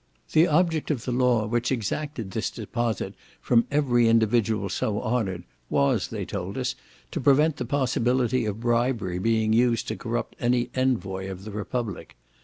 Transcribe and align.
The 0.31 0.47
object 0.47 0.89
of 0.89 1.05
the 1.05 1.11
law 1.11 1.45
which 1.45 1.71
exacted 1.71 2.31
this 2.31 2.49
deposit 2.49 3.13
from 3.39 3.67
every 3.69 4.07
individual 4.09 4.67
so 4.67 4.99
honoured, 4.99 5.43
was, 5.69 6.07
they 6.07 6.25
told 6.25 6.57
us, 6.57 6.73
to 7.11 7.21
prevent 7.21 7.57
the 7.57 7.65
possibility 7.65 8.45
of 8.47 8.61
bribery 8.61 9.19
being 9.19 9.53
used 9.53 9.87
to 9.89 9.95
corrupt 9.95 10.35
any 10.39 10.71
envoy 10.73 11.29
of 11.29 11.43
the 11.45 11.51
Republic. 11.51 12.15